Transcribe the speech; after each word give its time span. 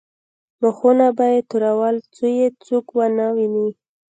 مخونه 0.61 1.07
به 1.17 1.25
یې 1.33 1.39
تورول 1.49 1.95
څو 2.15 2.25
یې 2.37 2.47
څوک 2.65 2.85
ونه 2.97 3.25
ویني. 3.35 3.69